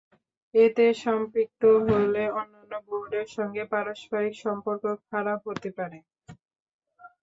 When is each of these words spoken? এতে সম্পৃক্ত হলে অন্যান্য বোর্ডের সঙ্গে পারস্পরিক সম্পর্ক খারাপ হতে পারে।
এতে 0.53 0.85
সম্পৃক্ত 1.03 1.61
হলে 1.87 2.23
অন্যান্য 2.39 2.73
বোর্ডের 2.87 3.27
সঙ্গে 3.35 3.63
পারস্পরিক 3.71 4.33
সম্পর্ক 4.45 4.81
খারাপ 5.07 5.39
হতে 5.47 5.69
পারে। 5.77 5.97